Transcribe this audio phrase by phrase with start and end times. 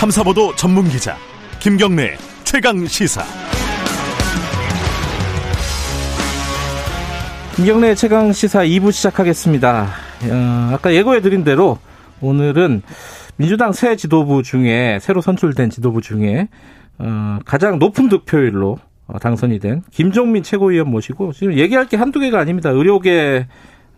[0.00, 1.14] 탐사보도 전문 기자
[1.58, 3.22] 김경래 최강 시사.
[7.54, 9.88] 김경래 최강 시사 2부 시작하겠습니다.
[10.30, 11.76] 어, 아까 예고해 드린 대로
[12.22, 12.80] 오늘은
[13.36, 16.48] 민주당 새 지도부 중에 새로 선출된 지도부 중에
[16.96, 22.40] 어, 가장 높은 득표율로 어, 당선이 된 김종민 최고위원 모시고 지금 얘기할 게 한두 개가
[22.40, 22.70] 아닙니다.
[22.70, 23.48] 의료계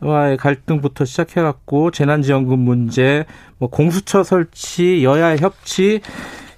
[0.03, 3.25] 와의 갈등부터 시작해갖고 재난지원금 문제,
[3.59, 6.01] 뭐 공수처 설치, 여야 협치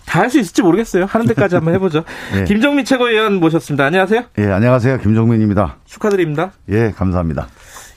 [0.07, 1.07] 다 할 수 있을지 모르겠어요.
[1.07, 2.05] 하는 데까지 한번 해보죠.
[2.35, 2.45] 네.
[2.45, 3.85] 김종민 최고위원 모셨습니다.
[3.87, 4.23] 안녕하세요.
[4.39, 4.99] 예, 안녕하세요.
[4.99, 5.77] 김종민입니다.
[5.87, 6.53] 축하드립니다.
[6.69, 7.49] 예, 감사합니다.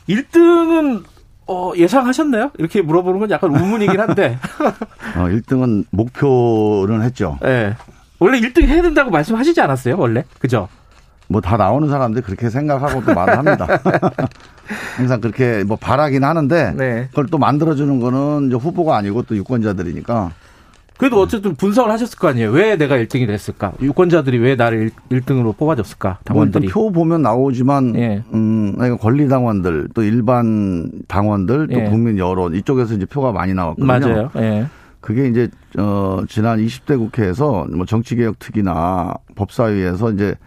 [0.10, 1.04] 1등은
[1.48, 2.52] 어, 예상하셨나요?
[2.58, 4.38] 이렇게 물어보는 건 약간 우문이긴 한데.
[5.16, 7.38] 어, 1등은 목표는 했죠.
[7.42, 7.74] 네.
[8.20, 9.96] 원래 1등 해야 된다고 말씀하시지 않았어요?
[9.98, 10.24] 원래?
[10.40, 10.68] 그죠?
[11.30, 13.68] 뭐 다 나오는 사람들 그렇게 생각하고 또 말을 합니다.
[14.96, 17.08] 항상 그렇게 뭐 바라긴 하는데 네.
[17.10, 20.32] 그걸 또 만들어주는 거는 후보가 아니고 또 유권자들이니까
[20.98, 22.50] 그래도 어쨌든 분석을 하셨을 거 아니에요.
[22.50, 23.74] 왜 내가 1등이 됐을까?
[23.82, 26.20] 유권자들이 왜 나를 1, 등으로 뽑아줬을까?
[26.24, 26.68] 당원들이.
[26.70, 28.24] 표 보면 나오지만, 예.
[28.34, 31.84] 음, 권리 당원들, 또 일반 당원들, 또 예.
[31.84, 33.86] 국민 여론, 이쪽에서 이제 표가 많이 나왔거든요.
[33.86, 34.32] 맞아요.
[34.38, 34.66] 예.
[35.00, 40.38] 그게 이제, 어, 지난 20대 국회에서 뭐 정치개혁 특위나 법사위에서 이제 어,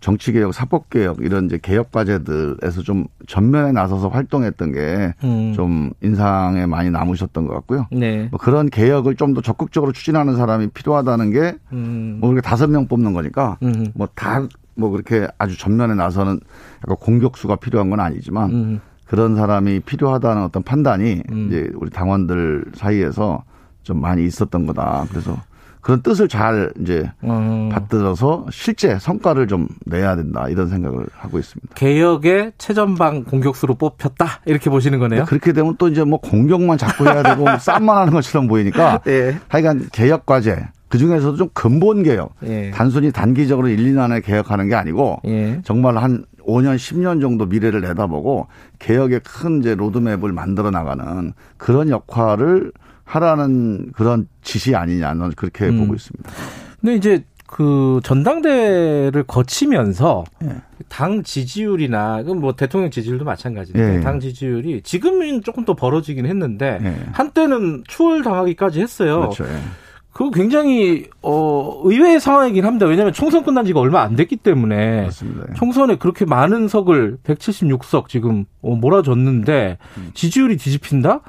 [0.00, 5.90] 정치개혁, 사법개혁 이런 이제 개혁 과제들에서 좀 전면에 나서서 활동했던 게좀 음.
[6.02, 7.86] 인상에 많이 남으셨던 것 같고요.
[7.92, 8.28] 네.
[8.30, 12.18] 뭐 그런 개혁을 좀 더 적극적으로 추진하는 사람이 필요하다는 게 음.
[12.20, 13.88] 뭐 그렇게 다섯 명 뽑는 거니까 음.
[13.94, 16.40] 뭐다 뭐 그렇게 아주 전면에 나서는
[16.84, 18.80] 약간 공격수가 필요한 건 아니지만 음.
[19.06, 21.46] 그런 사람이 필요하다는 어떤 판단이 음.
[21.48, 23.44] 이제 우리 당원들 사이에서
[23.82, 25.06] 좀 많이 있었던 거다.
[25.10, 25.36] 그래서
[25.84, 27.68] 그런 뜻을 잘 이제 음.
[27.68, 31.74] 받들어서 실제 성과를 좀 내야 된다 이런 생각을 하고 있습니다.
[31.74, 35.26] 개혁의 최전방 공격수로 뽑혔다 이렇게 보시는 거네요.
[35.26, 39.38] 그렇게 되면 또 이제 뭐 공격만 자꾸 해야 되고 쌈만 하는 것처럼 보이니까 네.
[39.48, 40.56] 하여간 개혁 과제
[40.88, 42.34] 그 중에서도 좀 근본 개혁.
[42.44, 42.70] 예.
[42.70, 45.60] 단순히 단기적으로 1, 2년 안에 개혁하는 게 아니고 예.
[45.64, 48.46] 정말 한 5년, 10년 정도 미래를 내다보고
[48.78, 52.72] 개혁의 큰 이제 로드맵을 만들어 나가는 그런 역할을
[53.04, 55.80] 하라는 그런 지시 아니냐는 그렇게 음.
[55.80, 56.30] 보고 있습니다.
[56.80, 60.56] 근데 이제 그 전당대를 거치면서 예.
[60.88, 64.00] 당 지지율이나 뭐 대통령 지지율도 마찬가지인데 예.
[64.00, 66.96] 당 지지율이 지금은 조금 더 벌어지긴 했는데 예.
[67.12, 69.20] 한때는 추월당하기까지 했어요.
[69.20, 69.44] 그렇죠.
[70.14, 70.16] 예.
[70.16, 72.86] 그거 굉장히 어 의외의 상황이긴 합니다.
[72.86, 75.52] 왜냐하면 총선 끝난 지가 얼마 안 됐기 때문에 맞습니다.
[75.54, 80.10] 총선에 그렇게 많은 석을 176석 지금 어, 몰아줬는데 음.
[80.14, 81.20] 지지율이 뒤집힌다?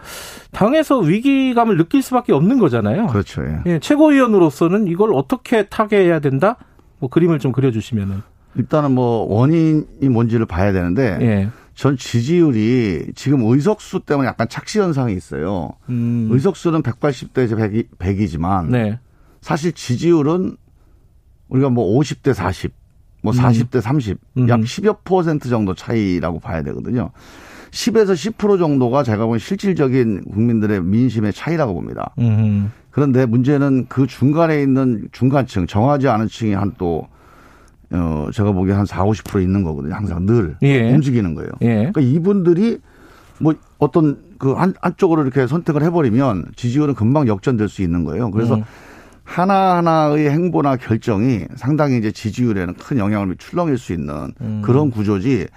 [0.51, 3.07] 당에서 위기감을 느낄 수밖에 없는 거잖아요.
[3.07, 3.43] 그렇죠.
[3.43, 3.61] 예.
[3.65, 6.57] 예, 최고위원으로서는 이걸 어떻게 타개해야 된다?
[6.99, 8.21] 뭐 그림을 좀 그려주시면은
[8.57, 11.17] 일단은 뭐 원인이 뭔지를 봐야 되는데.
[11.21, 11.49] 예.
[11.75, 15.73] 전 지지율이 지금 의석수 때문에 약간 착시 현상이 있어요.
[15.89, 16.29] 음.
[16.31, 18.99] 의석수는 180대 100, 이지만 네.
[19.41, 20.55] 사실 지지율은
[21.49, 22.73] 우리가 뭐 50대 40,
[23.21, 23.81] 뭐 40대 음.
[23.81, 24.49] 30, 음.
[24.49, 27.11] 약 10여 퍼센트 정도 차이라고 봐야 되거든요.
[27.71, 32.13] 10에서 10% 정도가 제가 보기엔 실질적인 국민들의 민심의 차이라고 봅니다.
[32.19, 32.71] 음.
[32.89, 37.09] 그런데 문제는 그 중간에 있는 중간층, 정하지 않은 층이 한 또
[37.91, 39.93] 어, 제가 보기에 한 4, 50% 있는 거거든요.
[39.93, 40.91] 항상 늘 예.
[40.91, 41.49] 움직이는 거예요.
[41.61, 41.75] 예.
[41.75, 42.79] 그러니까 이분들이
[43.39, 48.31] 뭐 어떤 그 한, 한쪽으로 이렇게 선택을 해버리면 지지율은 금방 역전될 수 있는 거예요.
[48.31, 48.63] 그래서 음.
[49.23, 54.61] 하나하나의 행보나 결정이 상당히 이제 지지율에는 큰 영향을 출렁일 수 있는 음.
[54.63, 55.47] 그런 구조지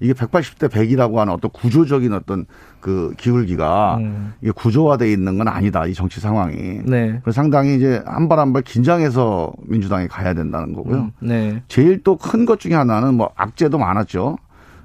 [0.00, 2.46] 이게 180대 100이라고 하는 어떤 구조적인 어떤
[2.80, 4.32] 그 기울기가 음.
[4.40, 5.86] 이게 구조화돼 있는 건 아니다.
[5.86, 6.56] 이 정치 상황이.
[6.84, 7.18] 네.
[7.22, 10.96] 그래서 상당히 이제 한 발 한 발 긴장해서 민주당이 가야 된다는 거고요.
[10.96, 11.10] 음.
[11.20, 11.62] 네.
[11.68, 14.38] 제일 또 큰 것 중에 하나는 뭐 악재도 많았죠.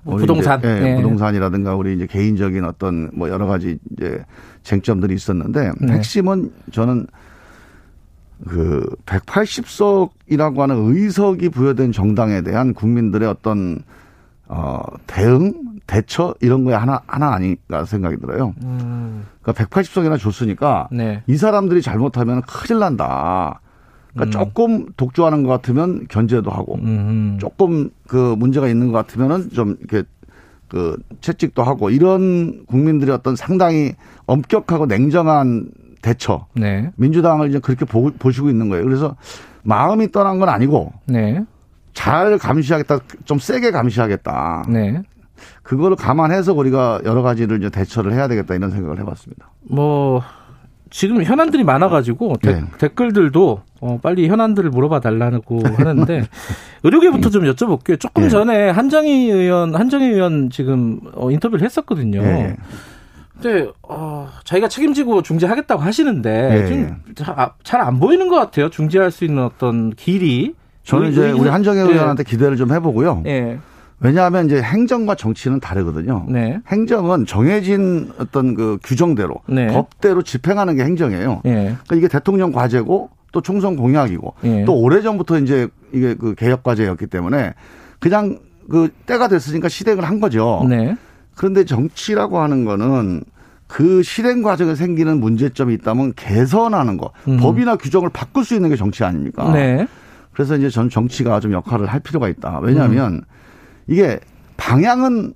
[0.06, 0.60] 뭐 부동산.
[0.60, 0.96] 이제, 예, 네.
[0.98, 4.22] 부동산이라든가 우리 이제 개인적인 어떤 뭐 여러 가지 이제
[4.64, 5.94] 쟁점들이 있었는데 네.
[5.94, 7.08] 핵심은 저는
[8.48, 13.80] 그 180석이라고 하는 의석이 부여된 정당에 대한 국민들의 어떤
[14.48, 15.54] 어, 대응,
[15.88, 18.54] 대처 이런 거에 하나 하나 아닌가 생각이 들어요.
[18.64, 19.26] 음.
[19.42, 21.24] 그러니까 180석이나 줬으니까 네.
[21.28, 23.60] 이 사람들이 잘못하면 큰일 난다.
[24.14, 24.46] 그러니까 음.
[24.46, 27.38] 조금 독주하는 것 같으면 견제도 하고 음.
[27.40, 30.08] 조금 그 문제가 있는 것 같으면은 좀 이렇게
[30.68, 33.94] 그 채찍도 하고 이런 국민들의 어떤 상당히
[34.26, 35.70] 엄격하고 냉정한
[36.02, 36.48] 대처.
[36.56, 36.92] 네.
[36.96, 38.84] 민주당을 이제 그렇게 보, 보시고 있는 거예요.
[38.84, 39.16] 그래서
[39.64, 41.44] 마음이 떠난 건 아니고 네.
[41.94, 44.66] 잘 감시하겠다, 좀 세게 감시하겠다.
[44.70, 45.02] 네.
[45.62, 49.50] 그거를 감안해서 우리가 여러 가지를 이제 대처를 해야 되겠다 이런 생각을 해봤습니다.
[49.62, 50.22] 뭐
[50.90, 52.64] 지금 현안들이 많아가지고 네.
[52.78, 56.28] 댓글들도 어, 빨리 현안들을 물어봐 달라고 하는데
[56.84, 58.00] 의료계부터 좀 여쭤볼게요.
[58.00, 58.30] 조금 네.
[58.30, 62.22] 전에 한정희 의원, 한정희 의원 지금 어, 인터뷰를 했었거든요.
[62.22, 62.56] 네.
[63.42, 66.68] 근데 어, 자기가 책임지고 중재하겠다고 하시는데 네.
[66.68, 66.96] 지금
[67.64, 68.70] 잘안 보이는 것 같아요.
[68.70, 70.54] 중재할 수 있는 어떤 길이.
[70.84, 73.22] 저는 이제 우리 한정혜 의원한테 기대를 좀 해보고요.
[73.24, 73.60] 네.
[74.00, 76.26] 왜냐하면 이제 행정과 정치는 다르거든요.
[76.28, 76.60] 네.
[76.68, 79.68] 행정은 정해진 어떤 그 규정대로 네.
[79.68, 81.42] 법대로 집행하는 게 행정이에요.
[81.46, 81.54] 네.
[81.54, 84.66] 그러니까 이게 대통령 과제고 또 총선 공약이고 네.
[84.66, 87.54] 또 오래전부터 이제 이게 그 개혁 과제였기 때문에
[88.00, 88.40] 그냥
[88.70, 90.66] 그 때가 됐으니까 실행을 한 거죠.
[90.68, 90.98] 네.
[91.36, 93.24] 그런데 정치라고 하는 거는
[93.68, 97.38] 그 실행 과정에 생기는 문제점이 있다면 개선하는 거, 음.
[97.38, 99.52] 법이나 규정을 바꿀 수 있는 게 정치 아닙니까?
[99.52, 99.88] 네.
[100.34, 102.60] 그래서 이제 전 정치가 좀 역할을 할 필요가 있다.
[102.62, 103.22] 왜냐하면 음.
[103.88, 104.20] 이게
[104.58, 105.34] 방향은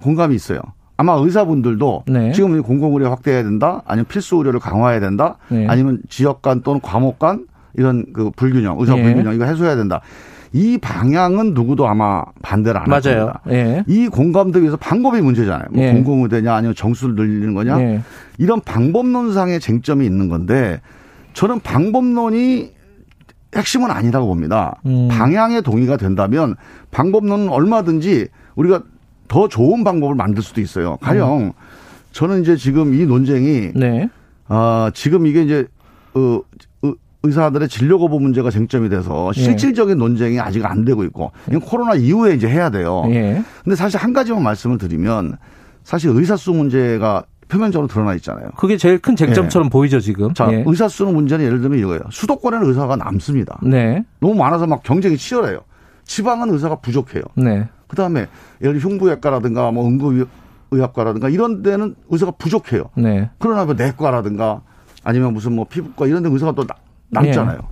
[0.00, 0.60] 공감이 있어요.
[0.96, 2.32] 아마 의사분들도 네.
[2.32, 5.66] 지금 공공의료 확대해야 된다, 아니면 필수 의료를 강화해야 된다, 네.
[5.68, 9.02] 아니면 지역 간 또는 과목 간 이런 그 불균형, 의사 네.
[9.02, 10.00] 불균형 이거 해소해야 된다.
[10.52, 13.40] 이 방향은 누구도 아마 반대를 안할 겁니다.
[13.50, 13.84] 예.
[13.86, 15.68] 이 공감도 위해서 방법이 문제잖아요.
[15.70, 15.92] 뭐 예.
[15.92, 18.00] 공공의대냐 아니면 정수를 늘리는 거냐 예.
[18.38, 20.80] 이런 방법론상의 쟁점이 있는 건데
[21.34, 22.72] 저는 방법론이
[23.56, 24.80] 핵심은 아니라고 봅니다.
[24.86, 25.08] 음.
[25.10, 26.56] 방향에 동의가 된다면
[26.90, 28.82] 방법론은 얼마든지 우리가
[29.28, 30.96] 더 좋은 방법을 만들 수도 있어요.
[31.00, 31.52] 가령 음.
[32.12, 34.08] 저는 이제 지금 이 논쟁이 네.
[34.48, 35.66] 아, 지금 이게 이제
[36.14, 36.40] 어,
[37.22, 39.40] 의사들의 진료 거부 문제가 쟁점이 돼서 예.
[39.40, 43.02] 실질적인 논쟁이 아직 안 되고 있고 이건 코로나 이후에 이제 해야 돼요.
[43.08, 43.42] 예.
[43.64, 45.36] 근데 사실 한 가지만 말씀을 드리면
[45.82, 48.50] 사실 의사 수 문제가 표면적으로 드러나 있잖아요.
[48.56, 49.70] 그게 제일 큰 쟁점처럼 예.
[49.70, 50.34] 보이죠 지금.
[50.34, 50.64] 자 예.
[50.66, 52.00] 의사 수는 문제는 예를 들면 이거예요.
[52.10, 53.58] 수도권에는 의사가 남습니다.
[53.62, 54.04] 네.
[54.20, 55.60] 너무 많아서 막 경쟁이 치열해요.
[56.04, 57.22] 지방은 의사가 부족해요.
[57.36, 57.68] 네.
[57.88, 58.26] 그다음에
[58.62, 62.90] 예를 들어 흉부외과라든가 뭐 응급의학과라든가 이런 데는 의사가 부족해요.
[62.96, 63.30] 네.
[63.38, 64.62] 그러나 뭐 내과라든가
[65.04, 66.64] 아니면 무슨 뭐 피부과 이런 데 의사가 또
[67.10, 67.58] 남잖아요.
[67.62, 67.66] 예.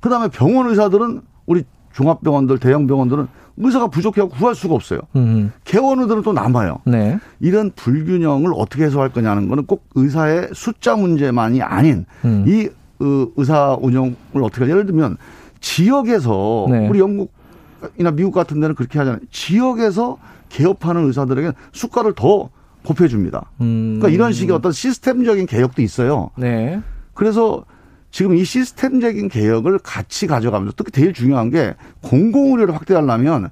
[0.00, 3.26] 그다음에 병원 의사들은 우리 종합병원들 대형 병원들은
[3.60, 5.00] 의사가 부족해서 구할 수가 없어요.
[5.16, 5.52] 음.
[5.64, 6.78] 개원의들은 또 남아요.
[6.84, 7.18] 네.
[7.40, 12.44] 이런 불균형을 어떻게 해소할 거냐는 거는 꼭 의사의 숫자 문제만이 아닌 음.
[12.46, 12.68] 이
[13.00, 15.16] 의사 운영을 어떻게 예를 들면
[15.60, 16.88] 지역에서 네.
[16.88, 19.20] 우리 영국이나 미국 같은 데는 그렇게 하잖아요.
[19.30, 20.18] 지역에서
[20.48, 22.50] 개업하는 의사들에게 수가를 더
[22.84, 23.50] 곱해줍니다.
[23.60, 23.98] 음.
[23.98, 26.30] 그러니까 이런 식의 어떤 시스템적인 개혁도 있어요.
[26.36, 26.80] 네.
[27.14, 27.64] 그래서
[28.10, 33.50] 지금 이 시스템적인 개혁을 같이 가져가면서 특히 제일 중요한 게 공공의료를 확대하려면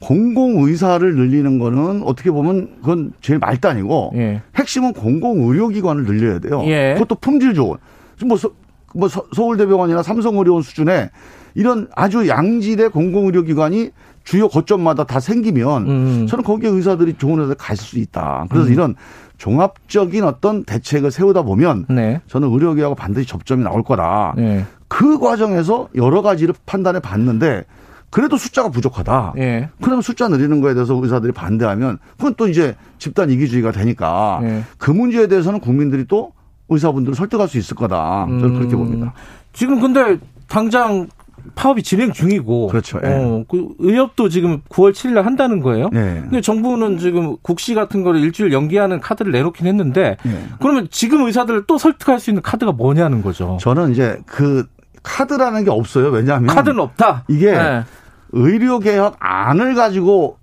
[0.00, 4.42] 공공의사를 늘리는 거는 어떻게 보면 그건 제일 말단이고 예.
[4.56, 6.62] 핵심은 공공의료기관을 늘려야 돼요.
[6.64, 6.94] 예.
[6.94, 7.76] 그것도 품질 좋은.
[8.24, 8.50] 뭐, 서,
[8.94, 11.10] 뭐 서, 울대병원이나 삼성의료원 수준의
[11.54, 13.90] 이런 아주 양질의 공공의료기관이
[14.24, 16.26] 주요 거점마다 다 생기면 음.
[16.26, 18.46] 저는 거기에 의사들이 좋은 회사에 갈 수 있다.
[18.50, 18.72] 그래서 음.
[18.72, 18.94] 이런
[19.38, 22.20] 종합적인 어떤 대책을 세우다 보면 네.
[22.28, 24.34] 저는 의료계하고 반드시 접점이 나올 거다.
[24.36, 24.64] 네.
[24.88, 27.64] 그 과정에서 여러 가지를 판단해 봤는데
[28.10, 29.34] 그래도 숫자가 부족하다.
[29.36, 29.68] 네.
[29.80, 34.62] 그러면 숫자 늘리는 거에 대해서 의사들이 반대하면 그건 또 이제 집단 이기주의가 되니까 네.
[34.78, 36.32] 그 문제에 대해서는 국민들이 또
[36.68, 38.26] 의사분들을 설득할 수 있을 거다.
[38.28, 38.58] 저는 음.
[38.58, 39.14] 그렇게 봅니다.
[39.52, 40.18] 지금 근데
[40.48, 41.06] 당장
[41.54, 42.68] 파업이 진행 중이고.
[42.68, 43.00] 그렇죠.
[43.04, 43.08] 예.
[43.08, 45.90] 어, 그 의협도 지금 9월 7일 날 한다는 거예요.
[45.92, 45.98] 예.
[46.22, 50.42] 근데 정부는 지금 국시 같은 거를 일주일 연기하는 카드를 내놓긴 했는데 예.
[50.60, 53.58] 그러면 지금 의사들을 또 설득할 수 있는 카드가 뭐냐는 거죠.
[53.60, 54.66] 저는 이제 그
[55.02, 56.08] 카드라는 게 없어요.
[56.08, 57.24] 왜냐하면 카드는 없다.
[57.28, 57.84] 이게 네.
[58.32, 60.38] 의료 개혁 안을 가지고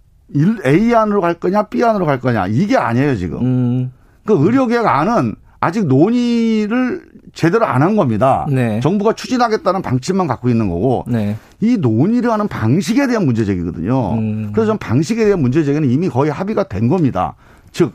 [0.65, 3.39] A 안으로 갈 거냐 B 안으로 갈 거냐 이게 아니에요 지금.
[3.41, 3.91] 음.
[4.25, 8.45] 그 의료 개혁 안은 아직 논의를 제대로 안 한 겁니다.
[8.49, 8.79] 네.
[8.81, 11.37] 정부가 추진하겠다는 방침만 갖고 있는 거고 네.
[11.61, 14.13] 이 논의를 하는 방식에 대한 문제 제기거든요.
[14.13, 14.49] 음.
[14.51, 17.35] 그래서 전 방식에 대한 문제 제기는 이미 거의 합의가 된 겁니다.
[17.71, 17.93] 즉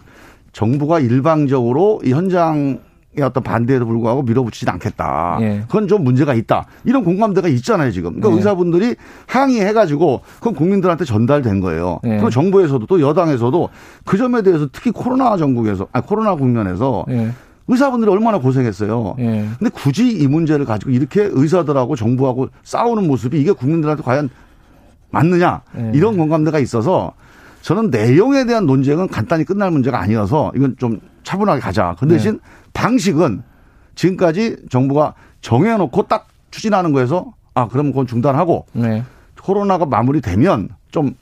[0.52, 2.80] 정부가 일방적으로 이 현장
[3.14, 5.36] 의 어떤 반대에도 불구하고 밀어붙이지 않겠다.
[5.42, 5.64] 예.
[5.66, 6.64] 그건 좀 문제가 있다.
[6.84, 8.12] 이런 공감대가 있잖아요, 지금.
[8.14, 8.36] 그러니까 예.
[8.36, 8.96] 의사분들이
[9.26, 12.00] 항의해가지고 그건 국민들한테 전달된 거예요.
[12.04, 12.08] 예.
[12.08, 13.68] 그리고 정부에서도 또 여당에서도
[14.06, 17.32] 그 점에 대해서 특히 코로나 전국에서, 아 코로나 국면에서 예.
[17.68, 19.16] 의사분들이 얼마나 고생했어요.
[19.18, 19.48] 예.
[19.58, 24.30] 근데 굳이 이 문제를 가지고 이렇게 의사들하고 정부하고 싸우는 모습이 이게 국민들한테 과연
[25.10, 25.92] 맞느냐 예.
[25.94, 27.12] 이런 공감대가 있어서
[27.62, 31.94] 저는 내용에 대한 논쟁은 간단히 끝날 문제가 아니어서 이건 좀 차분하게 가자.
[31.98, 32.38] 그 대신 네.
[32.72, 33.42] 방식은
[33.94, 39.04] 지금까지 정부가 정해놓고 딱 추진하는 거에서 아 그러면 그건 중단하고 네.
[39.40, 41.14] 코로나가 마무리되면 좀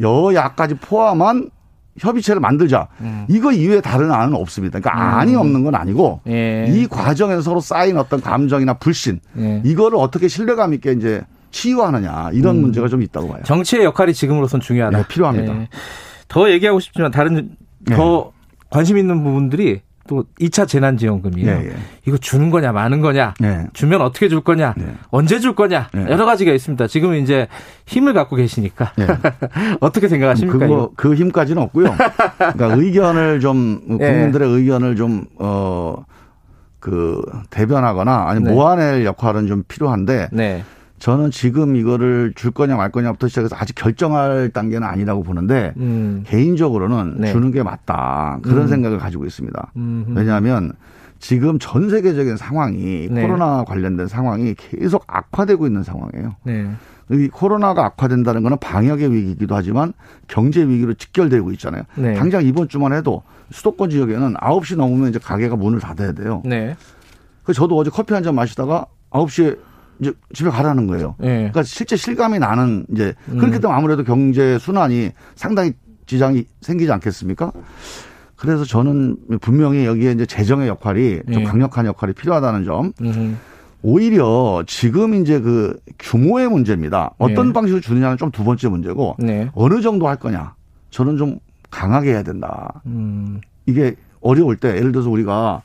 [0.00, 1.50] 여야까지 포함한
[1.98, 2.88] 협의체를 만들자.
[3.00, 3.26] 음.
[3.28, 4.80] 이거 이외에 다른 안은 없습니다.
[4.80, 5.18] 그러니까 음.
[5.20, 6.66] 안이 없는 건 아니고 예.
[6.68, 9.62] 이 과정에서 서로 쌓인 어떤 감정이나 불신 예.
[9.64, 12.62] 이거를 어떻게 신뢰감 있게 이제 치유하느냐 이런 음.
[12.62, 13.42] 문제가 좀 있다고 봐요.
[13.44, 14.96] 정치의 역할이 지금으로선 중요하다.
[14.96, 15.54] 네, 필요합니다.
[15.54, 15.68] 예.
[16.28, 17.56] 더 얘기하고 싶지만 다른
[17.90, 18.58] 더 네.
[18.70, 21.46] 관심 있는 부분들이 또 2차 재난지원금이요.
[21.46, 21.72] 예, 예.
[22.06, 23.66] 이거 주는 거냐 마는 거냐, 예.
[23.72, 24.84] 주면 어떻게 줄 거냐, 예.
[25.10, 26.00] 언제 줄 거냐 예.
[26.10, 26.86] 여러 가지가 있습니다.
[26.86, 27.48] 지금 이제
[27.86, 29.06] 힘을 갖고 계시니까 예.
[29.80, 30.58] 어떻게 생각하십니까?
[30.58, 31.94] 그거, 그 힘까지는 없고요.
[32.36, 36.04] 그러니까 의견을 좀 국민들의 의견을 좀 어.
[36.82, 40.64] 그 대변하거나 아니면 모아낼 역할은 좀 필요한데 네.
[41.02, 46.22] 저는 지금 이거를 줄 거냐 말 거냐부터 시작해서 아직 결정할 단계는 아니라고 보는데 음.
[46.24, 47.32] 개인적으로는 네.
[47.32, 48.68] 주는 게 맞다 그런 음.
[48.68, 49.72] 생각을 가지고 있습니다.
[49.76, 50.12] 음흠.
[50.16, 50.72] 왜냐하면
[51.18, 53.22] 지금 전 세계적인 상황이 네.
[53.22, 56.36] 코로나 관련된 상황이 계속 악화되고 있는 상황이에요.
[56.44, 56.70] 네.
[57.10, 59.94] 이 코로나가 악화된다는 거는 방역의 위기이기도 하지만
[60.28, 61.82] 경제 위기로 직결되고 있잖아요.
[61.96, 62.14] 네.
[62.14, 66.42] 당장 이번 주만 해도 수도권 지역에는 9시 넘으면 이제 가게가 문을 닫아야 돼요.
[66.44, 66.76] 네.
[67.42, 71.14] 그 저도 어제 커피 한 잔 마시다가 9시에 이제 집에 가라는 거예요.
[71.18, 71.36] 네.
[71.36, 73.38] 그러니까 실제 실감이 나는 이제 음.
[73.38, 75.72] 그렇기 때문에 아무래도 경제 순환이 상당히
[76.06, 77.52] 지장이 생기지 않겠습니까?
[78.36, 81.32] 그래서 저는 분명히 여기에 이제 재정의 역할이 네.
[81.32, 82.92] 좀 강력한 역할이 필요하다는 점.
[83.02, 83.38] 음.
[83.84, 87.12] 오히려 지금 이제 그 규모의 문제입니다.
[87.18, 87.52] 어떤 네.
[87.52, 89.48] 방식으로 주느냐는 좀 두 번째 문제고 네.
[89.54, 90.54] 어느 정도 할 거냐.
[90.90, 91.38] 저는 좀
[91.70, 92.80] 강하게 해야 된다.
[92.86, 93.40] 음.
[93.66, 95.62] 이게 어려울 때 예를 들어서 우리가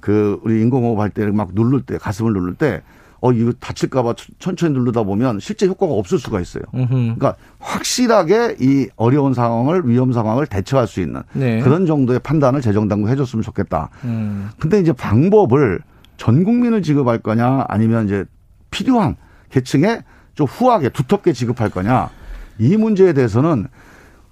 [0.00, 2.82] 그 우리 인공호흡 할 때 막 누를 때 가슴을 누를 때
[3.20, 6.62] 어, 이거 다칠까봐 천천히 누르다 보면 실제 효과가 없을 수가 있어요.
[6.74, 6.88] 음흠.
[6.88, 11.60] 그러니까 확실하게 이 어려운 상황을 위험 상황을 대처할 수 있는 네.
[11.60, 13.90] 그런 정도의 판단을 재정당국 해줬으면 좋겠다.
[14.04, 14.50] 음.
[14.58, 15.80] 근데 이제 방법을
[16.16, 18.24] 전 국민을 지급할 거냐 아니면 이제
[18.70, 19.16] 필요한
[19.50, 20.02] 계층에
[20.34, 22.10] 좀 후하게 두텁게 지급할 거냐
[22.58, 23.66] 이 문제에 대해서는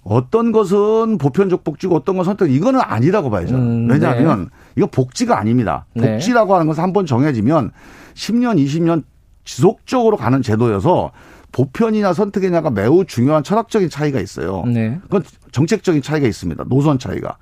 [0.08, 3.56] 어떤 것은 보편적 복지고 어떤 건 선택 이거는 아니라고 봐야죠.
[3.56, 4.50] 음, 왜냐하면 네.
[4.76, 5.86] 이거 복지가 아닙니다.
[5.94, 6.12] 네.
[6.12, 7.72] 복지라고 하는 것은 한 번 정해지면
[8.14, 9.02] 10년, 20년
[9.44, 11.10] 지속적으로 가는 제도여서
[11.52, 14.62] 보편이냐 선택이냐가 매우 중요한 철학적인 차이가 있어요.
[14.66, 14.98] 네.
[15.02, 15.22] 그건
[15.52, 16.64] 정책적인 차이가 있습니다.
[16.68, 17.36] 노선 차이가.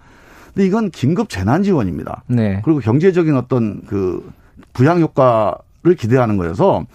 [0.55, 2.23] 근데 이건 긴급 재난 지원입니다.
[2.29, 2.63] 네.
[2.65, 4.33] 그리고 경제적인 어떤 그
[4.73, 6.87] 부양 효과를 기대하는 거여서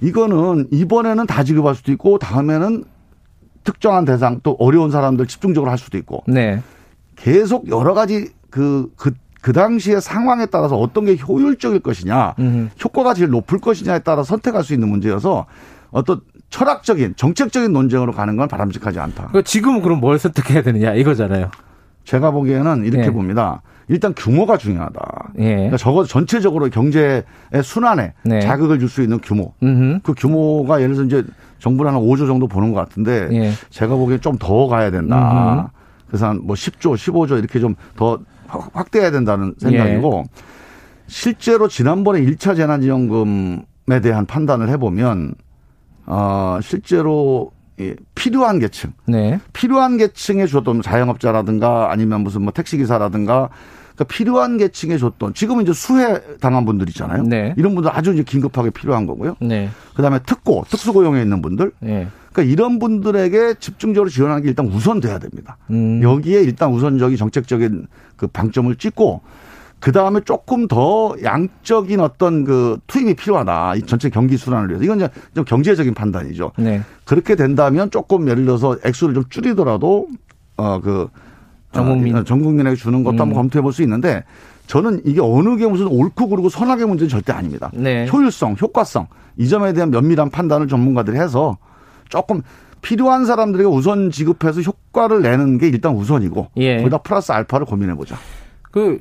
[0.00, 2.84] 이거는 이번에는 다 지급할 수도 있고 다음에는
[3.64, 6.62] 특정한 대상 또 어려운 사람들 집중적으로 할 수도 있고 네.
[7.16, 12.68] 계속 여러 가지 그, 그, 그 당시의 상황에 따라서 어떤 게 효율적일 것이냐, 음흠.
[12.84, 15.46] 효과가 제일 높을 것이냐에 따라 선택할 수 있는 문제여서
[15.90, 19.28] 어떤 철학적인 정책적인 논쟁으로 가는 건 바람직하지 않다.
[19.28, 21.50] 그러니까 지금은 그럼 뭘 선택해야 되느냐 이거잖아요.
[22.04, 23.10] 제가 보기에는 이렇게 네.
[23.10, 23.62] 봅니다.
[23.90, 25.32] 일단 규모가 중요하다.
[25.38, 25.54] 예.
[25.54, 27.24] 그러니까 적어도 전체적으로 경제의
[27.62, 28.40] 순환에 네.
[28.40, 29.52] 자극을 줄 수 있는 규모.
[29.62, 30.00] 음흠.
[30.02, 31.24] 그 규모가 예를 들어서 이제
[31.58, 33.52] 정부는 한 5조 정도 보는 것 같은데 예.
[33.70, 35.56] 제가 보기엔 좀 더 가야 된다.
[35.58, 35.68] 음흠.
[36.08, 38.18] 그래서 한 뭐 10조, 15조 이렇게 좀 더
[38.48, 40.42] 확대해야 된다는 생각이고 예.
[41.06, 45.34] 실제로 지난번에 1차 재난지원금에 대한 판단을 해보면
[46.06, 49.40] 어 실제로 예, 필요한 계층, 네.
[49.54, 53.48] 필요한 계층에 줬던 자영업자라든가 아니면 무슨 뭐 택시기사라든가
[53.94, 57.22] 그러니까 필요한 계층에 줬던 지금은 이제 수혜 당한 분들 있잖아요.
[57.22, 57.54] 네.
[57.56, 59.36] 이런 분들 아주 이제 긴급하게 필요한 거고요.
[59.40, 59.70] 네.
[59.94, 61.72] 그다음에 특고 특수고용에 있는 분들.
[61.80, 62.08] 네.
[62.32, 65.56] 그러니까 이런 분들에게 집중적으로 지원하는 게 일단 우선 돼야 됩니다.
[65.70, 66.02] 음.
[66.02, 69.20] 여기에 일단 우선적인 정책적인 그 방점을 찍고
[69.80, 73.76] 그 다음에 조금 더 양적인 어떤 그 투입이 필요하다.
[73.76, 74.84] 이 전체 경기 순환을 위해서.
[74.84, 76.52] 이건 이제 좀 경제적인 판단이죠.
[76.58, 76.82] 네.
[77.04, 80.06] 그렇게 된다면 조금 예를 들어서 액수를 좀 줄이더라도
[80.56, 81.08] 어 그
[81.72, 83.20] 전 국민 어, 전 국민에게 주는 것도 음.
[83.20, 84.24] 한번 검토해 볼 수 있는데
[84.66, 87.70] 저는 이게 어느 게 무슨 옳고 그르고 선악의 문제는 절대 아닙니다.
[87.74, 88.06] 네.
[88.12, 91.56] 효율성, 효과성 이 점에 대한 면밀한 판단을 전문가들이 해서
[92.08, 92.42] 조금
[92.82, 96.78] 필요한 사람들에게 우선 지급해서 효과를 내는 게 일단 우선이고 예.
[96.78, 98.16] 거기다 플러스 알파를 고민해 보자.
[98.70, 98.98] 그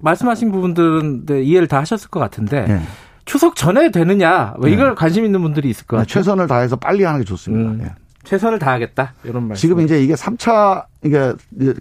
[0.00, 2.80] 말씀하신 부분들은 네, 이해를 다 하셨을 것 같은데 예.
[3.24, 4.94] 추석 전에 되느냐 뭐 이걸 예.
[4.94, 6.12] 관심 있는 분들이 있을 것 네, 같아요.
[6.12, 7.70] 최선을 다해서 빨리 하는 게 좋습니다.
[7.70, 7.88] 음.
[8.24, 8.28] 예.
[8.28, 9.60] 최선을 다하겠다 이런 말씀.
[9.60, 11.32] 지금 이제 이게 3차 이게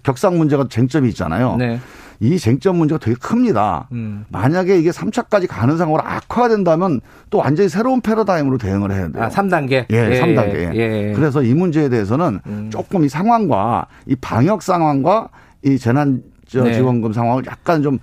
[0.04, 1.56] 격상 문제가 쟁점이 있잖아요.
[1.58, 1.80] 네.
[2.20, 3.88] 이 쟁점 문제가 되게 큽니다.
[3.94, 4.26] 음.
[4.30, 9.24] 만약에 이게 3차까지 가는 상황으로 악화된다면 또 완전히 새로운 패러다임으로 대응을 해야 돼요.
[9.24, 9.86] 아, 3단계?
[9.92, 10.76] 예, 예 3단계.
[10.76, 11.10] 예.
[11.10, 11.14] 예.
[11.16, 12.70] 그래서 이 문제에 대해서는 음.
[12.72, 15.30] 조금 이 상황과 이 방역 상황과
[15.64, 16.22] 이 재난
[16.54, 16.74] 네.
[16.74, 17.98] 지원금 상황을 약간 좀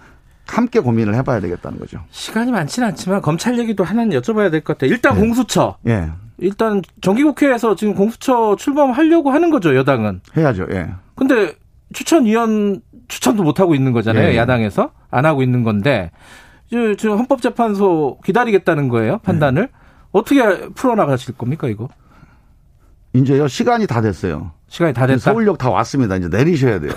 [0.47, 2.01] 함께 고민을 해봐야 되겠다는 거죠.
[2.11, 4.91] 시간이 많지는 않지만 검찰 얘기도 하나는 여쭤봐야 될 것 같아요.
[4.91, 5.21] 일단 네.
[5.21, 5.77] 공수처.
[5.87, 6.09] 예.
[6.39, 10.21] 일단 정기국회에서 지금 공수처 출범하려고 하는 거죠, 여당은.
[10.37, 10.89] 해야죠, 예.
[11.15, 11.55] 근데
[11.93, 14.37] 추천위원 추천도 못 하고 있는 거잖아요, 예.
[14.37, 16.11] 야당에서 안 하고 있는 건데
[16.71, 19.63] 지금 헌법재판소 기다리겠다는 거예요, 판단을.
[19.63, 19.79] 예.
[20.13, 21.89] 어떻게 풀어나가실 겁니까, 이거?
[23.15, 24.51] 이제요 시간이 다 됐어요.
[24.69, 25.19] 시간이 다 됐다.
[25.19, 26.17] 서울역 다 왔습니다.
[26.17, 26.93] 이제 내리셔야 돼요.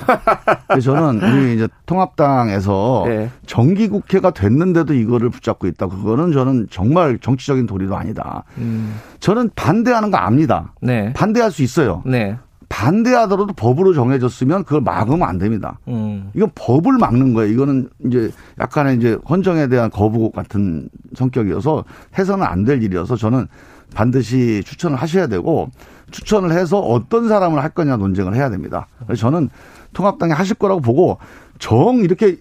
[0.68, 3.30] 그래서 저는 우리 이제 통합당에서 네.
[3.46, 5.88] 정기 국회가 됐는데도 이거를 붙잡고 있다.
[5.88, 8.44] 그거는 저는 정말 정치적인 도리도 아니다.
[8.58, 9.00] 음.
[9.22, 10.74] 저는 반대하는 거 압니다.
[10.82, 11.14] 네.
[11.14, 12.04] 반대할 수 있어요.
[12.06, 12.38] 네.
[12.68, 15.80] 반대하더라도 법으로 정해졌으면 그걸 막으면 안 됩니다.
[15.88, 16.30] 음.
[16.34, 17.52] 이건 법을 막는 거예요.
[17.54, 21.84] 이거는 이제 약간의 이제 헌정에 대한 거부 같은 성격이어서
[22.18, 23.48] 해서는 안 될 일이어서 저는
[23.94, 25.70] 반드시 추천을 하셔야 되고
[26.12, 28.88] 추천을 해서 어떤 사람을 할 거냐 논쟁을 해야 됩니다.
[29.06, 29.50] 그래서 저는
[29.94, 31.18] 통합당이 하실 거라고 보고
[31.60, 32.38] 정 이렇게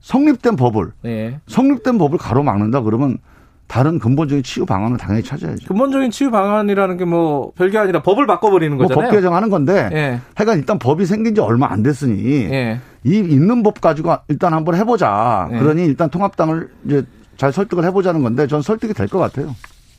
[0.00, 1.40] 성립된 법을 네.
[1.46, 3.18] 성립된 법을 가로막는다 그러면
[3.66, 5.66] 다른 근본적인 치유 방안을 당연히 찾아야죠.
[5.66, 9.02] 근본적인 치유 방안이라는 게 뭐 별게 아니라 법을 바꿔버리는 뭐 거잖아요.
[9.04, 10.20] 뭐 법 개정하는 건데, 예.
[10.34, 12.80] 하여간 일단 법이 생긴 지 얼마 안 됐으니 예.
[13.04, 15.48] 이 있는 법 가지고 일단 한번 해보자.
[15.52, 15.58] 예.
[15.58, 17.04] 그러니 일단 통합당을 이제
[17.38, 19.56] 잘 설득을 해보자는 건데, 전 설득이 될 것 같아요.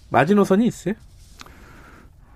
[0.10, 0.94] 마지노선이 있어요?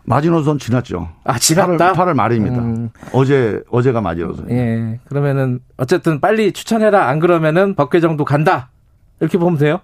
[0.09, 1.07] 마지노선 지났죠.
[1.23, 1.93] 아, 지났다?
[1.93, 2.57] 8월, 8월 말입니다.
[2.57, 2.89] 음.
[3.13, 4.49] 어제, 어제가 마지노선.
[4.49, 4.99] 예.
[5.07, 7.07] 그러면은, 어쨌든 빨리 추천해라.
[7.07, 8.71] 안 그러면은 법 개정도 간다.
[9.19, 9.81] 이렇게 보면 돼요?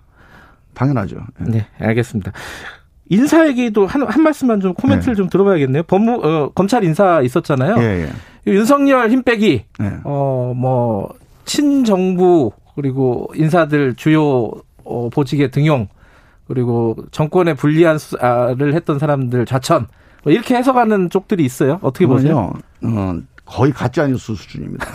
[0.74, 1.18] 당연하죠.
[1.42, 1.52] 예.
[1.52, 2.32] 네, 알겠습니다.
[3.10, 5.18] 인사 얘기도 한, 한 말씀만 좀 코멘트를 네.
[5.18, 5.84] 좀 들어봐야겠네요.
[5.84, 7.76] 법무, 어, 검찰 인사 있었잖아요.
[7.78, 8.52] 예, 예.
[8.52, 9.92] 윤석열 힘 빼기, 예.
[10.06, 11.14] 어, 뭐,
[11.46, 14.50] 친정부, 그리고 인사들 주요
[14.84, 15.88] 어, 보직의 등용,
[16.48, 19.86] 그리고 정권에 불리한 수사를 했던 사람들 좌천,
[20.26, 21.80] 뭐 이렇게 해석하는 쪽들이 있어요.
[21.84, 22.52] 어떻게 보세요?
[22.84, 23.16] 어,
[23.46, 24.86] 거의 가짜 뉴스 수준입니다.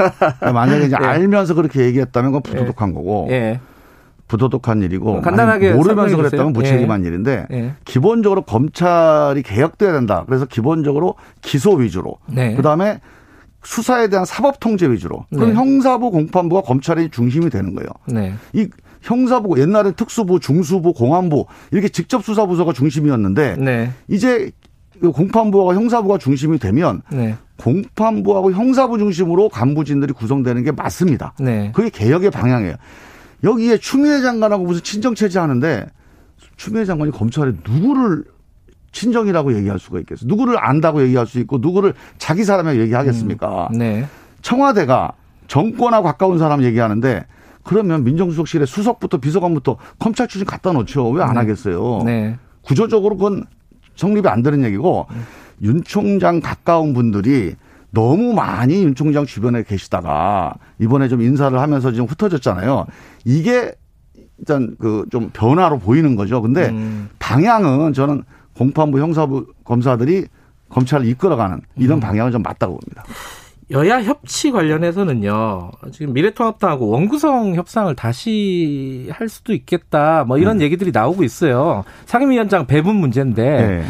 [0.53, 1.07] 만약에 이제 예.
[1.07, 3.29] 알면서 그렇게 얘기했다면 그건 부도덕한 거고.
[3.31, 3.61] 예.
[4.27, 7.09] 부도덕한 일이고 간단하게 모르면서 그랬다면 무책임한 예.
[7.09, 7.75] 일인데 예.
[7.85, 10.25] 기본적으로 검찰이 개혁돼야 된다.
[10.27, 12.55] 그래서 기본적으로 기소 위주로 네.
[12.55, 13.01] 그다음에
[13.65, 15.55] 수사에 대한 사법 통제 위주로 그럼 네.
[15.55, 17.89] 형사부 공판부가 검찰의 중심이 되는 거예요.
[18.07, 18.35] 네.
[18.53, 18.69] 이
[19.03, 23.91] 형사부 옛날에 특수부 중수부 공안부 이렇게 직접 수사 부서가 중심이었는데 네.
[24.09, 24.53] 이제
[25.09, 27.37] 공판부와 형사부가 중심이 되면 네.
[27.59, 31.35] 공판부하고 형사부 중심으로 간부진들이 구성되는 게 맞습니다.
[31.41, 31.73] 네.
[31.75, 32.75] 그게 개혁의 방향이에요.
[33.45, 35.87] 여기에 추미애 장관하고 무슨 친정 체제 하는데
[36.57, 38.25] 추미애 장관이 검찰에 누구를
[38.93, 40.29] 친정이라고 얘기할 수가 있겠어요?
[40.29, 43.69] 누구를 안다고 얘기할 수 있고 누구를 자기 사람이라고 얘기하겠습니까?
[43.73, 44.07] 음, 네.
[44.43, 45.13] 청와대가
[45.47, 47.25] 정권하고 가까운 사람 얘기하는데
[47.63, 51.09] 그러면 민정수석실에 수석부터 비서관부터 검찰 출신 갖다 놓죠.
[51.11, 51.39] 왜안 네.
[51.41, 52.03] 하겠어요?
[52.05, 52.37] 네.
[52.63, 53.45] 구조적으로 그건
[53.97, 55.17] 성립이 안 되는 얘기고 네.
[55.63, 57.55] 윤 총장 가까운 분들이
[57.91, 62.87] 너무 많이 윤 총장 주변에 계시다가 이번에 좀 인사를 하면서 지금 흩어졌잖아요.
[63.25, 63.73] 이게
[64.39, 66.41] 일단 그 좀 변화로 보이는 거죠.
[66.41, 67.11] 근데 음.
[67.19, 68.23] 방향은 저는
[68.57, 70.27] 공판부 형사부 검사들이
[70.69, 72.01] 검찰을 이끌어가는 이런 음.
[72.01, 73.05] 방향은 좀 맞다고 봅니다.
[73.71, 75.71] 여야 협치 관련해서는요.
[75.93, 80.25] 지금 미래통합당하고 원구성 협상을 다시 할 수도 있겠다.
[80.25, 80.61] 뭐 이런 음.
[80.63, 81.85] 얘기들이 나오고 있어요.
[82.07, 83.85] 상임위원장 배분 문제인데 네.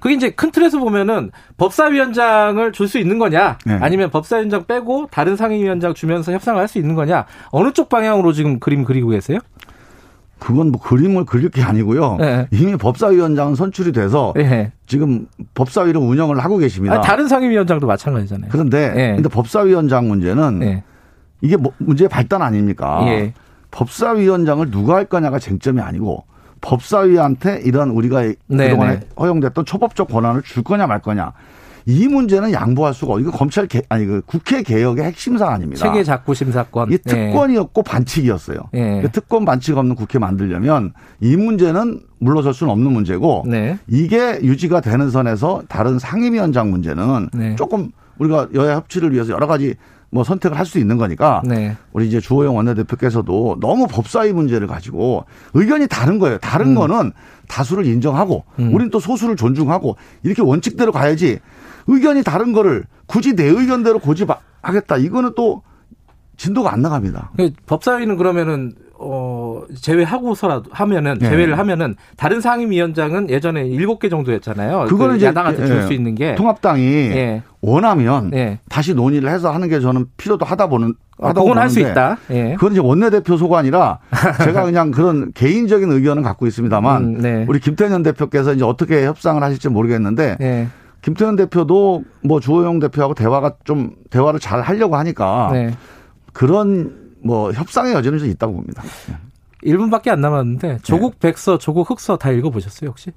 [0.00, 3.78] 그게 이제 큰 틀에서 보면은 법사위원장을 줄 수 있는 거냐, 네.
[3.80, 8.60] 아니면 법사위원장 빼고 다른 상임위원장 주면서 협상을 할 수 있는 거냐, 어느 쪽 방향으로 지금
[8.60, 9.38] 그림 그리고 계세요?
[10.38, 12.16] 그건 뭐 그림을 그릴 게 아니고요.
[12.20, 12.46] 네.
[12.50, 14.72] 이미 법사위원장은 선출이 돼서 네.
[14.86, 16.96] 지금 법사위를 운영을 하고 계십니다.
[16.96, 18.50] 아 다른 상임위원장도 마찬가지잖아요.
[18.52, 19.14] 그런데 네.
[19.14, 20.84] 근데 법사위원장 문제는 네.
[21.40, 23.00] 이게 뭐 문제의 발단 아닙니까?
[23.06, 23.32] 예.
[23.70, 26.24] 법사위원장을 누가 할 거냐가 쟁점이 아니고
[26.60, 28.68] 법사위한테 이런 우리가 네네.
[28.70, 29.08] 그동안에 네.
[29.18, 31.32] 허용됐던 초법적 권한을 줄 거냐 말 거냐.
[31.88, 35.80] 이 문제는 양보할 수가 없고 이거 검찰 개, 아니 그 국회 개혁의 핵심 사안입니다.
[35.80, 36.88] 체계 작구 심사권.
[36.88, 37.28] 이게 네.
[37.28, 37.90] 특권이었고 네.
[37.90, 38.58] 반칙이었어요.
[38.72, 39.02] 네.
[39.02, 43.78] 그 특권 반칙 없는 국회 만들려면 이 문제는 물러설 수는 없는 문제고 네.
[43.86, 47.54] 이게 유지가 되는 선에서 다른 상임위원장 문제는 네.
[47.56, 49.74] 조금 우리가 여야 협치를 위해서 여러 가지
[50.10, 51.76] 뭐 선택을 할 수 있는 거니까 네.
[51.92, 56.38] 우리 이제 주호영 원내대표께서도 너무 법사위 문제를 가지고 의견이 다른 거예요.
[56.38, 56.74] 다른 음.
[56.74, 57.12] 거는
[57.48, 58.74] 다수를 인정하고 음.
[58.74, 61.38] 우리는 또 소수를 존중하고 이렇게 원칙대로 가야지
[61.86, 64.96] 의견이 다른 거를 굳이 내 의견대로 고집하겠다.
[64.98, 65.62] 이거는 또
[66.36, 67.30] 진도가 안 나갑니다.
[67.36, 71.28] 그 법사위는 그러면은 어 제외하고서라도 하면은 네.
[71.28, 74.86] 제외를 하면은 다른 상임위원장은 예전에 7개 정도였잖아요.
[74.88, 75.94] 그거는 그 이제 야당한테 줄수 예.
[75.94, 77.42] 있는 게 통합당이 예.
[77.60, 78.58] 원하면 예.
[78.70, 82.16] 다시 논의를 해서 하는 게 저는 필요도 하다 보는 아, 하다 그건 할 수 있다.
[82.30, 82.54] 예.
[82.54, 83.98] 그건 이제 원내대표 소관이라
[84.44, 87.44] 제가 그냥 그런 개인적인 의견은 갖고 있습니다만 음, 네.
[87.48, 90.68] 우리 김태년 대표께서 이제 어떻게 협상을 하실지 모르겠는데 예.
[91.06, 95.72] 김태현 대표도 뭐 주호영 대표하고 대화가 좀 대화를 잘 하려고 하니까 네.
[96.32, 98.82] 그런 뭐 협상의 여지는 좀 있다고 봅니다.
[99.62, 101.28] 1분밖에 안 남았는데 조국 네.
[101.28, 103.12] 백서, 조국 흑서 다 읽어보셨어요 혹시?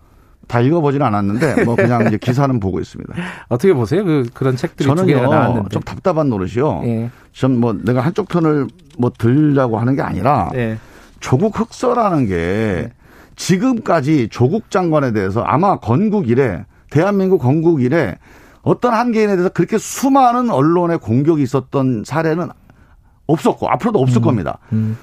[0.48, 3.12] 다 읽어보지는 않았는데 뭐 그냥 이제 기사는 보고 있습니다.
[3.50, 4.06] 어떻게 보세요?
[4.06, 5.70] 그 그런 책들이 저는요 나왔는데.
[5.70, 6.84] 좀 답답한 노릇이요.
[6.84, 7.10] 예.
[7.34, 8.68] 전뭐 내가 한쪽 편을
[9.00, 10.78] 뭐 들려고 하는 게 아니라 예.
[11.20, 12.94] 조국 흑서라는 게 네.
[13.36, 18.18] 지금까지 조국 장관에 대해서 아마 건국 이래 대한민국 건국 이래
[18.62, 22.50] 어떤 한 개인에 대해서 그렇게 수많은 언론의 공격이 있었던 사례는
[23.28, 24.24] 없었고 앞으로도 없을 음.
[24.24, 24.58] 겁니다.
[24.74, 24.98] 음.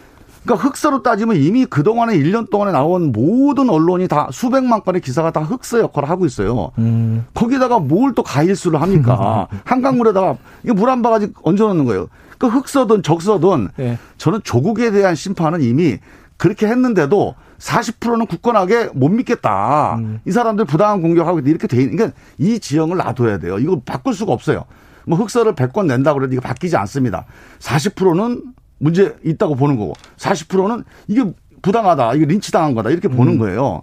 [0.45, 5.41] 그러니까 흑서로 따지면 이미 그동안에 1년 동안에 나온 모든 언론이 다 수백만 건의 기사가 다
[5.41, 6.71] 흑서 역할을 하고 있어요.
[6.79, 7.25] 음.
[7.35, 9.49] 거기다가 뭘 또 가일수를 합니까?
[9.65, 12.07] 한강물에다가 이거 물 한 바가지 얹어 놓는 거예요.
[12.39, 13.99] 그 흑서든 적서든 네.
[14.19, 15.99] 저는 조국에 대한 심판은 이미
[16.37, 19.97] 그렇게 했는데도 40%는 굳건하게 못 믿겠다.
[19.97, 20.21] 음.
[20.27, 23.59] 이 사람들 부당한 공격하고 이렇게 돼 있는 그러니까 이 지형을 놔둬야 돼요.
[23.59, 24.65] 이거 바꿀 수가 없어요.
[25.07, 27.25] 뭐 흑서를 100건 낸다고 그래도 이거 바뀌지 않습니다.
[27.61, 28.43] 40%는
[28.79, 31.25] 문제 있다고 보는 거고 40%는 이게
[31.63, 32.15] 부당하다.
[32.15, 32.91] 이게 린치 당한 거다.
[32.91, 33.39] 이렇게 보는 음.
[33.39, 33.83] 거예요.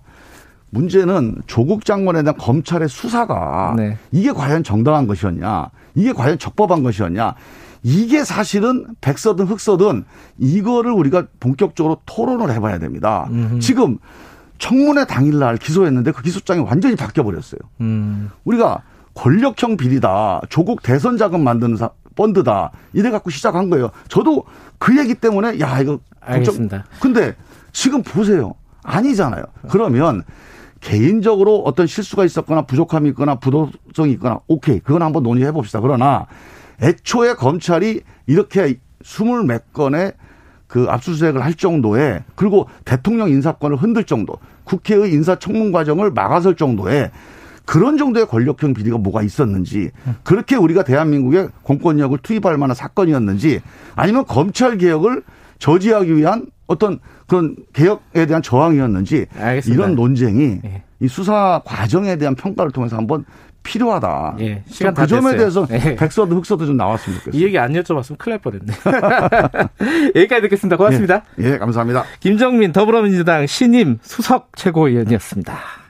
[0.69, 3.97] 문제는 조국 장관에 대한 검찰의 수사가 네.
[4.11, 5.69] 이게 과연 정당한 것이었냐.
[5.95, 7.35] 이게 과연 적법한 것이었냐.
[7.83, 10.05] 이게 사실은 백서든 흑서든
[10.37, 13.27] 이거를 우리가 본격적으로 토론을 해봐야 됩니다.
[13.29, 13.59] 음흠.
[13.59, 13.97] 지금
[14.57, 17.59] 청문회 당일날 기소했는데 그 기소장이 완전히 바뀌어 버렸어요.
[17.81, 18.31] 음.
[18.45, 18.81] 우리가
[19.13, 23.91] 권력형 비리다, 조국 대선 자금 만드는 사, 펀드다 이래 갖고 시작한 거예요.
[24.07, 24.45] 저도
[24.77, 26.85] 그 얘기 때문에 야 이거 알겠습니다.
[27.01, 27.35] 근데
[27.71, 28.53] 지금 보세요.
[28.83, 29.43] 아니잖아요.
[29.69, 30.23] 그러면
[30.79, 35.79] 개인적으로 어떤 실수가 있었거나 부족함이 있거나 부도성이 있거나 오케이 그건 한번 논의해 봅시다.
[35.79, 36.27] 그러나
[36.83, 40.13] 애초에 검찰이 이렇게 스물 몇 건의
[40.67, 47.11] 그 압수수색을 할 정도에 그리고 대통령 인사권을 흔들 정도 국회의 인사청문 과정을 막아설 정도의
[47.65, 49.91] 그런 정도의 권력형 비리가 뭐가 있었는지
[50.23, 53.61] 그렇게 우리가 대한민국의 공권력을 투입할 만한 사건이었는지
[53.95, 55.23] 아니면 검찰 개혁을
[55.59, 59.83] 저지하기 위한 어떤 그런 개혁에 대한 저항이었는지 알겠습니다.
[59.83, 60.83] 이런 논쟁이 네.
[60.99, 63.25] 이 수사 과정에 대한 평가를 통해서 한번
[63.63, 64.37] 필요하다.
[64.41, 65.95] 예, 시간 그 점에 대해서 예.
[65.95, 67.39] 백서도 흑서도 좀 나왔으면 좋겠어요.
[67.39, 68.73] 이 얘기 안 여쭤봤으면 큰일 날 뻔했네.
[70.15, 70.77] 여기까지 듣겠습니다.
[70.77, 71.23] 고맙습니다.
[71.39, 72.03] 예, 예 감사합니다.
[72.19, 75.82] 김정민 더불어민주당 신임 수석 최고위원이었습니다.